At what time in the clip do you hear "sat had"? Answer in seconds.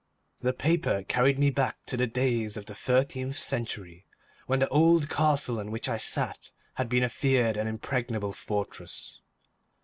5.99-6.89